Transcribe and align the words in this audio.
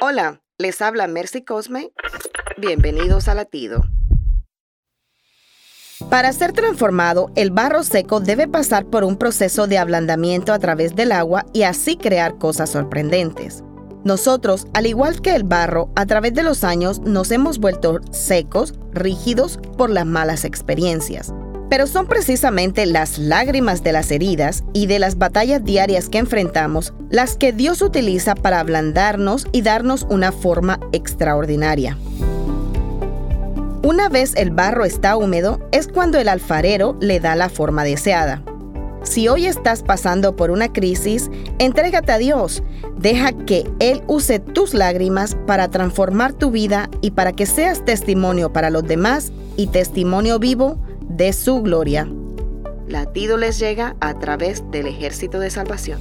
Hola, 0.00 0.42
les 0.58 0.80
habla 0.80 1.08
Mercy 1.08 1.42
Cosme. 1.42 1.90
Bienvenidos 2.56 3.26
a 3.26 3.34
Latido. 3.34 3.82
Para 6.08 6.32
ser 6.32 6.52
transformado, 6.52 7.32
el 7.34 7.50
barro 7.50 7.82
seco 7.82 8.20
debe 8.20 8.46
pasar 8.46 8.86
por 8.86 9.02
un 9.02 9.16
proceso 9.16 9.66
de 9.66 9.76
ablandamiento 9.76 10.52
a 10.52 10.60
través 10.60 10.94
del 10.94 11.10
agua 11.10 11.46
y 11.52 11.64
así 11.64 11.96
crear 11.96 12.38
cosas 12.38 12.70
sorprendentes. 12.70 13.64
Nosotros, 14.04 14.68
al 14.72 14.86
igual 14.86 15.20
que 15.20 15.34
el 15.34 15.42
barro, 15.42 15.90
a 15.96 16.06
través 16.06 16.32
de 16.32 16.44
los 16.44 16.62
años 16.62 17.00
nos 17.00 17.32
hemos 17.32 17.58
vuelto 17.58 17.98
secos, 18.12 18.74
rígidos 18.92 19.58
por 19.76 19.90
las 19.90 20.06
malas 20.06 20.44
experiencias. 20.44 21.34
Pero 21.68 21.86
son 21.86 22.06
precisamente 22.06 22.86
las 22.86 23.18
lágrimas 23.18 23.82
de 23.82 23.92
las 23.92 24.10
heridas 24.10 24.64
y 24.72 24.86
de 24.86 24.98
las 24.98 25.18
batallas 25.18 25.64
diarias 25.64 26.08
que 26.08 26.18
enfrentamos 26.18 26.94
las 27.10 27.36
que 27.36 27.52
Dios 27.52 27.82
utiliza 27.82 28.34
para 28.34 28.60
ablandarnos 28.60 29.46
y 29.52 29.62
darnos 29.62 30.06
una 30.08 30.32
forma 30.32 30.80
extraordinaria. 30.92 31.98
Una 33.82 34.08
vez 34.08 34.34
el 34.36 34.50
barro 34.50 34.84
está 34.84 35.16
húmedo 35.16 35.60
es 35.72 35.88
cuando 35.88 36.18
el 36.18 36.28
alfarero 36.28 36.96
le 37.00 37.20
da 37.20 37.36
la 37.36 37.48
forma 37.48 37.84
deseada. 37.84 38.42
Si 39.02 39.28
hoy 39.28 39.46
estás 39.46 39.82
pasando 39.82 40.36
por 40.36 40.50
una 40.50 40.72
crisis, 40.72 41.30
entrégate 41.58 42.12
a 42.12 42.18
Dios. 42.18 42.62
Deja 42.98 43.32
que 43.32 43.64
Él 43.78 44.02
use 44.06 44.40
tus 44.40 44.74
lágrimas 44.74 45.36
para 45.46 45.68
transformar 45.68 46.32
tu 46.32 46.50
vida 46.50 46.90
y 47.00 47.12
para 47.12 47.32
que 47.32 47.46
seas 47.46 47.84
testimonio 47.84 48.52
para 48.52 48.70
los 48.70 48.82
demás 48.82 49.32
y 49.56 49.68
testimonio 49.68 50.38
vivo 50.38 50.78
de 51.08 51.32
su 51.32 51.62
gloria. 51.62 52.08
Latido 52.86 53.36
les 53.36 53.58
llega 53.58 53.96
a 54.00 54.18
través 54.18 54.62
del 54.70 54.86
ejército 54.86 55.38
de 55.40 55.50
salvación. 55.50 56.00